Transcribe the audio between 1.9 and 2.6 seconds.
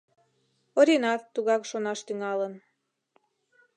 тӱҥалын.